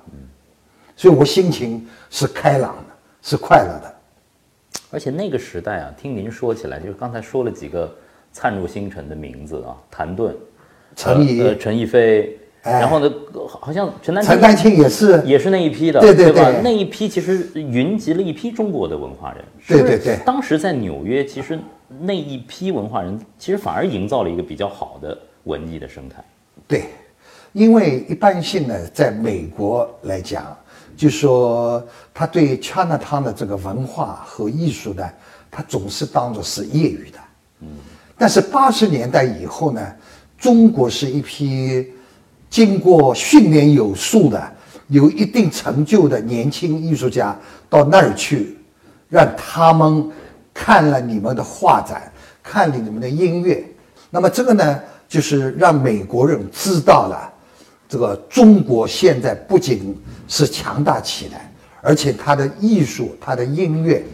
[0.94, 2.93] 所以我心情是开朗的，
[3.24, 3.92] 是快乐的。
[4.90, 7.92] 而且那个时代啊，听您说起来，就是刚才说了几个
[8.30, 10.36] 灿入星辰的名字啊，谭盾、
[10.94, 13.12] 陈怡、呃陈逸飞，哎然后呢，
[13.48, 16.44] 好像陈丹陈丹青也是，也是那一批的，对对吧？
[16.44, 19.44] 对那一批其实云集了一批中国的文化人。
[19.58, 21.58] 是是对对对当时在纽约，其实
[22.00, 26.22] 那一批文化人，其实反而营造了一个比较好的文艺的生态。
[26.68, 26.84] 对，
[27.52, 30.56] 因为一般性呢，在美国来讲，
[30.96, 35.08] 就说他对 China 布的这个文化和艺术呢，
[35.50, 37.18] 他总是当做是业余的。
[37.60, 37.68] 嗯，
[38.16, 39.80] 但是八十年代以后呢，
[40.38, 41.92] 中国是一批
[42.48, 44.52] 经过训练有素的、
[44.88, 47.36] 有一定成就的年轻艺术家
[47.68, 48.56] 到那儿去，
[49.08, 50.08] 让他们
[50.52, 53.64] 看了你们的画展，看了你们的音乐，
[54.10, 57.32] 那么这个呢，就是让美国人知道了，
[57.94, 61.48] 这个中国现在不仅是强大起来，
[61.80, 64.04] 而且它的艺术、它的音乐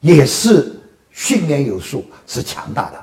[0.00, 0.74] 也是
[1.12, 3.00] 训练有素，是强大的，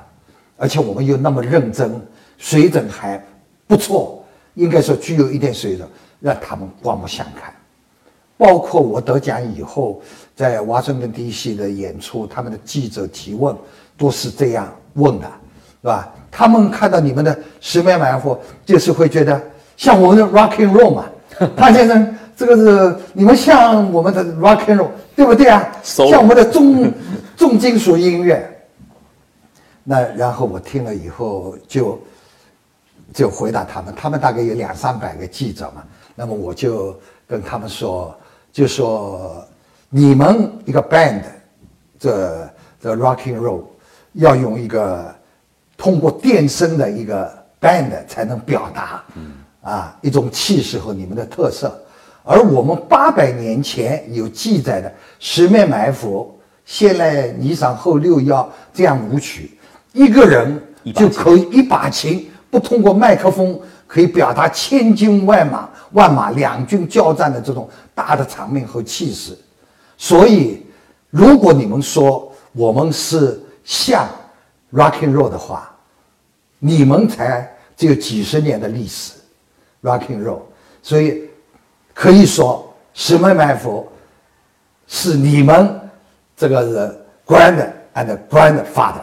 [0.58, 1.98] 而且我们又那么认真，
[2.36, 3.24] 水准还
[3.66, 5.88] 不错，应该说具有一点水准，
[6.20, 7.50] 让他们刮目相看。
[8.36, 10.02] 包括我得奖以后，
[10.36, 13.56] 在华盛顿 DC 的演出，他们的记者提问
[13.96, 15.26] 都是这样问的，
[15.80, 16.14] 是吧？
[16.30, 19.42] 他们看到你们的十面埋伏，就是会觉得
[19.78, 21.04] 像我们的 rock and roll 嘛，
[21.56, 25.66] 潘先生，这个是你们像我们的 rock and roll，对不对啊？
[25.82, 26.92] 像我们的重
[27.36, 28.44] 重金属音乐。
[29.84, 31.98] 那然后我听了以后就
[33.14, 35.82] 就回答他们，他们大概有两三百个记者嘛，
[36.14, 36.94] 那么我就
[37.26, 38.14] 跟他们说，
[38.52, 39.42] 就说
[39.88, 41.22] 你们一个 band，
[41.98, 43.62] 这这 rock and roll
[44.14, 45.14] 要用一个
[45.76, 49.02] 通过电声的一个 band 才能表达，
[49.60, 51.80] 啊一种气势和你们的特色，
[52.22, 59.58] 而我们八百年前有记载的十面埋伏、先来霓裳后六幺这样舞曲，
[59.92, 60.62] 一个人
[60.94, 69.36] 就可以一把琴，不通过麦克风可以表达千军万马、万马两军交战的这种大的场面和气势。
[69.96, 70.62] 所以，
[71.10, 74.08] 如果你们说我们是像
[74.72, 75.74] rock and roll 的话，
[76.58, 79.14] 你们才只有几十年的历史
[79.82, 80.40] ，rock and roll，
[80.82, 81.28] 所以
[81.94, 83.86] 可以说石门埋伏
[84.86, 85.80] 是你们
[86.36, 89.02] 这个人 grand and grandfather，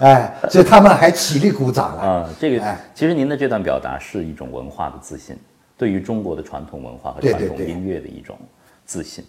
[0.00, 2.02] 哎，所以他们还起立鼓掌了。
[2.02, 5.36] 啊，这个哎其实您的这段表达是一种文化的自信，
[5.76, 8.38] 对于中国的传统文化和传统音乐的一种
[8.84, 9.24] 自信。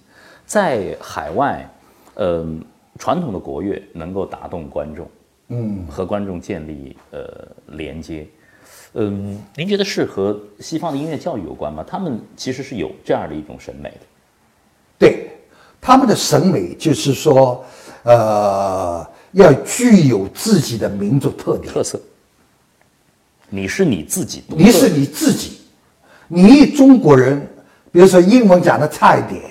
[0.46, 1.70] 在海外，
[2.16, 2.64] 嗯、
[2.98, 5.08] 传统的国乐能够打动观众，
[5.50, 8.26] 嗯，和观众建立呃连接。
[8.94, 11.84] 嗯，您觉得是和西方的音乐教育有关吗？
[11.88, 14.00] 他们其实是有这样的一种审美的。
[15.00, 15.30] 对，
[15.80, 17.64] 他们的审美就是说，
[18.04, 21.74] 呃，要具有自己的民族特点。
[21.74, 22.00] 特色。
[23.50, 25.62] 你是你自己，你是你自己，
[26.28, 27.46] 你中国人，
[27.92, 29.42] 比如说英文讲的差一点，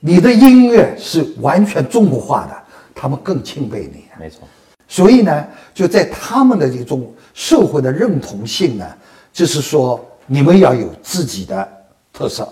[0.00, 2.62] 你的音乐是完全中国化的，
[2.94, 4.04] 他们更钦佩你。
[4.18, 4.40] 没错，
[4.86, 8.86] 所以呢，就在他们的这种社会的认同性呢，
[9.32, 11.68] 就是说你们要有自己的
[12.12, 12.46] 特色。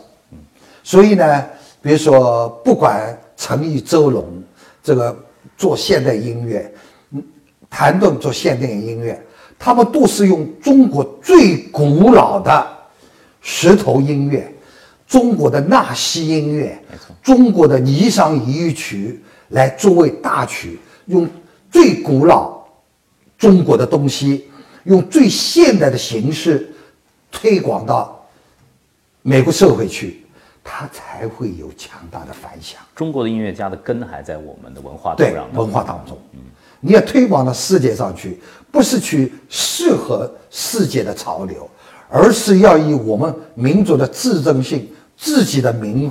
[0.83, 1.47] 所以呢，
[1.81, 4.43] 比如说不管陈毅、周龙
[4.83, 5.17] 这个
[5.57, 6.73] 做现代音乐，
[7.11, 7.23] 嗯，
[7.71, 9.21] 谭盾做现代音乐，
[9.59, 12.67] 他们都是用中国最古老的
[13.41, 14.53] 石头音乐，
[15.07, 16.77] 中国的纳西音乐，
[17.23, 21.29] 中国的霓裳羽衣曲来作为大曲，用
[21.73, 22.63] 最古老
[23.37, 24.49] 中国的东西，
[24.85, 26.71] 用最现代的形式
[27.33, 28.25] 推广到
[29.23, 30.25] 美国社会去，
[30.63, 32.81] 它才会有强大的反响。
[32.95, 36.17] 中国的音乐家的根还在我们的文化土对壤文化当中，
[36.79, 38.39] 你要推广到世界上去，
[38.71, 41.69] 不是去适合世界的潮流，
[42.09, 46.11] 而是要以我们民族的自尊性、自己的民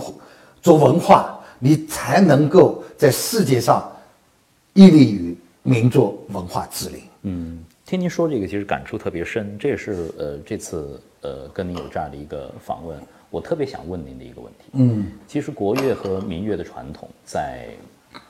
[0.61, 3.89] 族文化，你才能够在世界上
[4.73, 7.03] 屹立于民族文化之林。
[7.23, 9.57] 嗯，听您说这个，其实感触特别深。
[9.59, 14.69] 这也是呃这次呃跟您有这样的一个访问，我特别想问您的一个问题。
[14.73, 17.69] 嗯，其实国乐和民乐的传统在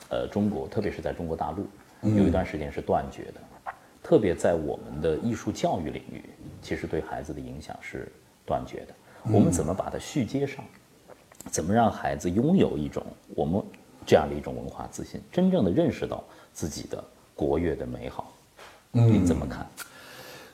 [0.10, 1.66] 呃中国，特别是在中国大陆，
[2.02, 3.42] 有一段时间是断绝的。
[4.04, 6.24] 特别在我们的艺术教育领域，
[6.62, 8.12] 其实对孩子的影响是
[8.46, 8.94] 断绝的。
[9.32, 10.66] 我们怎么把它续接上？
[11.50, 13.04] 怎么让孩子拥有一种
[13.36, 13.64] 我们
[14.06, 17.04] 这样的一种文化自信，真正的认识到自己的
[17.42, 18.32] 国乐的美好？
[18.94, 19.66] 嗯，你怎么看？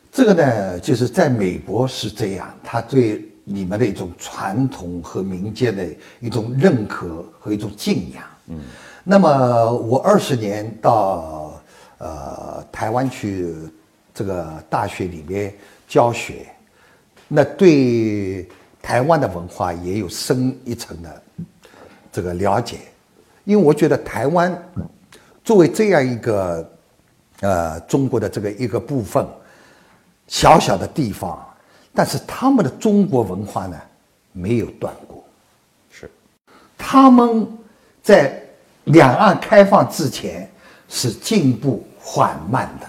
[0.10, 5.86] 这个呢，就是在美国是这样，他对你们的一种传统和民间的
[6.21, 8.23] 一种认可和一种敬仰。
[8.47, 8.62] 嗯，
[9.04, 11.62] 那么我二十年到
[11.97, 13.54] 呃台湾去
[14.13, 15.54] 这个大学里面
[15.88, 16.47] 教学，
[17.28, 18.47] 那对
[18.82, 21.21] 台湾的文化也有深一层的
[22.12, 22.78] 这个了解，
[23.43, 24.58] 因为我觉得台湾
[25.43, 26.67] 作为这样一个
[27.41, 29.26] 呃中国的这个一个部分，
[30.28, 31.45] 小小的地方，
[31.93, 33.78] 但是他们的中国文化呢
[34.32, 35.23] 没有断过。
[35.91, 36.10] 是
[36.78, 37.47] 他们
[38.02, 38.41] 在
[38.86, 40.50] 两岸开放之前
[40.89, 42.88] 是进步缓慢的，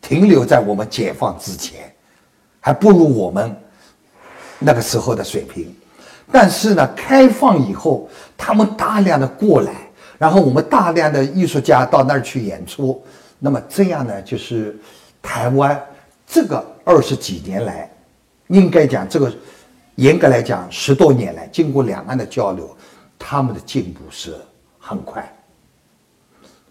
[0.00, 1.92] 停留在我们解放之前，
[2.60, 3.56] 还不如我们
[4.58, 5.74] 那个时候的水平。
[6.30, 9.72] 但是呢，开放以后，他们大量的过来，
[10.22, 13.04] 然后我们大量的艺术家到那儿去演出，
[13.40, 14.78] 那么这样呢，就是
[15.20, 15.76] 台湾
[16.24, 17.90] 这个二十几年来，
[18.46, 19.34] 应该讲这个
[19.96, 22.70] 严格来讲十多年来，经过两岸的交流，
[23.18, 24.36] 他们的进步是
[24.78, 25.28] 很快。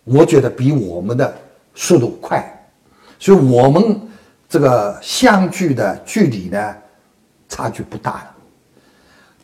[0.06, 1.36] 我觉得比我们的
[1.76, 2.42] 速度快，
[3.20, 4.00] 所以我们
[4.48, 6.76] 这个相距的距离呢，
[7.50, 8.36] 差距不大了。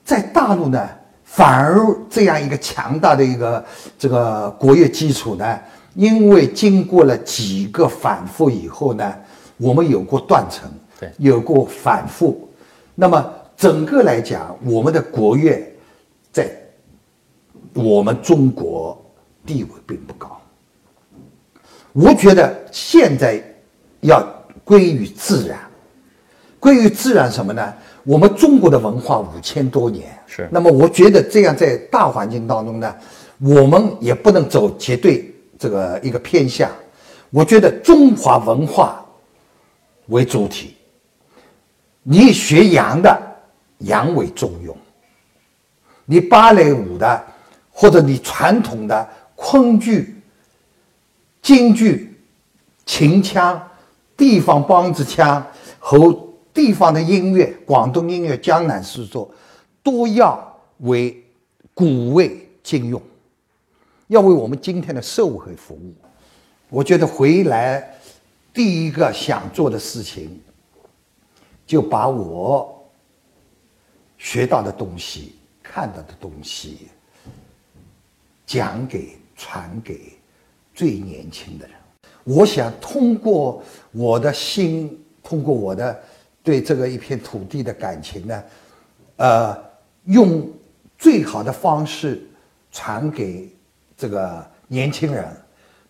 [0.05, 0.89] 在大陆呢，
[1.29, 1.77] 反而
[2.09, 3.63] 这样一个强大的一个
[3.99, 5.59] 这个国乐基础呢，
[5.93, 9.13] 因为经过了几个反复以后呢，
[9.57, 10.67] 我们有过断层，
[10.99, 12.49] 对有过反复，
[12.95, 15.61] 那么整个来讲，我们的国乐
[16.31, 16.49] 在
[17.73, 18.99] 我们中国
[19.45, 20.41] 地位并不高。
[21.91, 23.43] 我觉得现在
[24.01, 24.25] 要
[24.63, 25.59] 归于自然，
[26.59, 27.73] 归于自然什么呢？
[28.07, 32.95] 我们中国的文化五千多年，是那么我觉得这样在大环境当中呢，
[33.37, 35.29] 我们也不能走绝对
[35.59, 36.71] 这个一个偏向。
[37.31, 39.05] 我觉得中华文化
[40.05, 40.77] 为主体，
[42.01, 43.21] 你学洋的，
[43.79, 44.73] 洋为中用；
[46.05, 47.21] 你芭蕾舞的，
[47.73, 49.05] 或者你传统的
[49.35, 50.15] 昆剧、
[51.41, 52.17] 京剧、
[52.85, 53.61] 秦腔、
[54.15, 55.45] 地方梆子腔
[55.77, 56.17] 和
[56.57, 59.29] 地方的音乐，广东音乐、江南诗作，
[59.83, 61.23] 都要为
[61.71, 62.99] 古为今用，
[64.07, 65.93] 要为我们今天的社会服务。
[66.67, 67.95] 我觉得回来
[68.51, 70.41] 第一个想做的事情，
[71.67, 72.83] 就把我
[74.17, 76.87] 学到的东西、看到的东西
[78.47, 80.17] 讲给、传给
[80.73, 81.75] 最年轻的人。
[82.23, 86.03] 我想通过我的心，通过我的
[86.47, 88.43] 对这个一片土地的感情呢，
[89.17, 89.57] 呃，
[90.05, 90.49] 用
[90.97, 92.25] 最好的方式
[92.71, 93.53] 传给
[93.97, 95.27] 这个年轻人。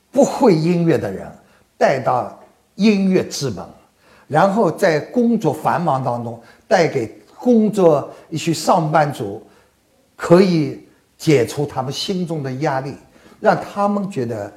[0.10, 1.32] 不会音乐的人
[1.78, 2.40] 带到
[2.74, 3.64] 音乐之门，
[4.28, 9.46] 然后在工作繁忙当中带给工作一些上班族，
[10.16, 10.88] 可以
[11.20, 12.96] 解除他们心中的压力，
[13.40, 14.52] 让他们觉得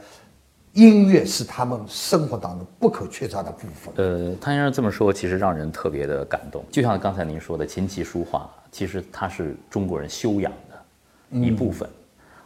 [0.73, 3.93] 音乐是他们生活当中不可缺少的部分。
[3.97, 6.65] 呃，汤先生这么说，其实让人特别的感动。
[6.71, 11.89] 就像刚才您说的，琴棋书画，其实它是中国人修养的一部分。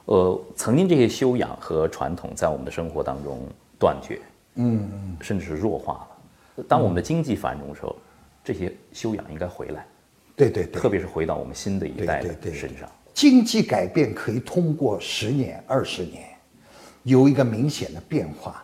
[0.07, 3.41] 呃，曾经这些修养和传统在我们的生活当中
[3.79, 4.21] 断绝，
[4.55, 4.89] 嗯，
[5.21, 6.07] 甚至是弱化
[6.57, 6.65] 了。
[6.69, 7.97] 当我们的经济繁荣的时候，
[8.43, 9.87] 这些修养应该回来，
[10.37, 12.89] 对对对，特别是回到我们新的一代的身上。
[13.13, 16.25] 经济改变可以通过十年、二十年
[17.05, 18.63] 有一个明显的变化，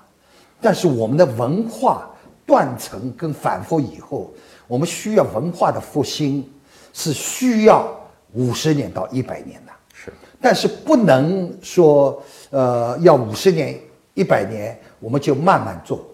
[0.61, 2.11] 但是我们的文化
[2.45, 4.31] 断层跟反复以后，
[4.67, 6.47] 我们需要文化的复兴
[6.93, 7.89] 是需要
[8.33, 9.73] 五十年到一百年的。
[9.93, 13.79] 是但是不能说，呃，要五十年、
[14.15, 16.05] 一百年，我们就慢慢做。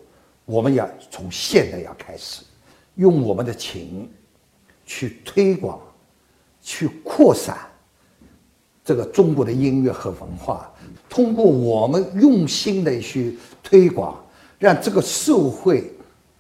[0.44, 2.42] 我们要从现在要开始，
[2.96, 4.10] 用我们的情
[4.84, 5.80] 去推广、
[6.60, 7.56] 去扩散
[8.86, 10.72] 这个中国的音乐和文化。
[11.08, 14.16] 通过我们用心的去推广，
[14.60, 15.92] 让这个社会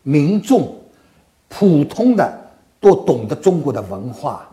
[0.04, 0.80] 民众
[1.48, 2.32] 普通的
[2.78, 4.48] 都懂得中国的文化，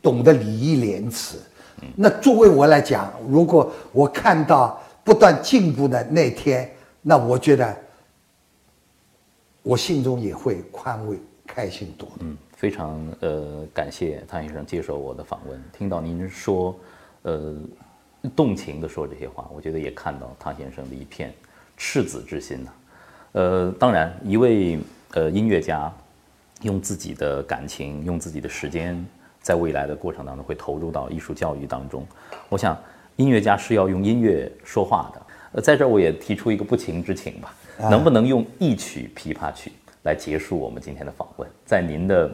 [0.00, 1.36] 懂得礼义廉耻。
[1.96, 6.70] 那作为我来讲，如果我看到不断进步的那天，
[7.00, 7.76] 那我觉得
[9.64, 12.08] 我心中也会宽慰、开心多。
[12.20, 15.60] 嗯，非常呃感谢汤先生接受我的访问。
[15.76, 16.76] 听到您说，
[17.22, 17.54] 呃，
[18.36, 21.32] 动情的说这些话，我觉得也看到汤先生的一片
[21.76, 22.70] 赤子之心呐。
[23.32, 24.78] 呃，当然，一位
[25.12, 25.92] 呃音乐家
[26.62, 29.04] 用自己的感情，用自己的时间。
[29.40, 32.06] 在未来的过程当中，会投入到艺术教育当中。
[32.48, 32.78] 我想，
[33.16, 35.22] 音乐家是要用音乐说话的。
[35.54, 37.52] 呃，在这儿我也提出一个不情之请吧，
[37.90, 39.72] 能不能用一曲琵琶曲
[40.04, 41.50] 来结束我们今天的访问？
[41.66, 42.30] 在您的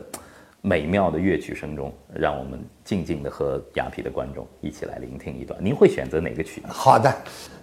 [0.61, 5.59] 美妙的乐曲声中，让我们静静的和雅痞的观众一起来聆听一段。
[5.63, 6.63] 您会选择哪个曲？
[6.67, 7.13] 好的。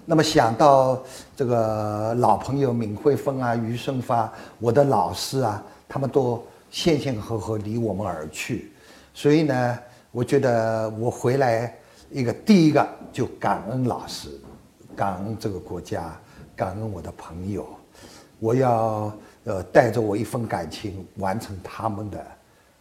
[0.05, 1.03] 那么想到
[1.35, 8.71] 这个老朋友闵惠芬啊、余生发，我的老师啊，他们都先先后后离我们而去。
[9.13, 9.79] 所以呢，
[10.11, 11.75] 我觉得我回来
[12.11, 14.29] 一个第一个就感恩老师，
[14.95, 16.15] 感恩这个国家，
[16.55, 17.67] 感恩我的朋友，
[18.39, 19.11] 我要
[19.45, 22.25] 呃带着我一份感情完成他们的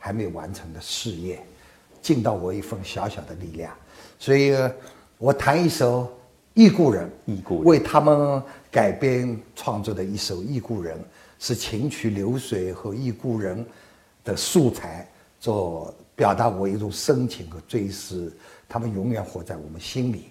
[0.05, 1.43] 还没完成的事业，
[2.03, 3.75] 尽到我一份小小的力量。
[4.19, 4.55] 所以，
[5.17, 6.03] 我弹一首
[6.53, 10.95] 《忆故人》，忆故为他们改编创作的一首《忆故人》，
[11.39, 13.65] 是情曲流水和忆故人
[14.23, 15.09] 的素材
[15.41, 15.95] 做。
[16.17, 18.33] 表达我一种深情和追思，
[18.69, 20.27] 他们永远活在我们心里。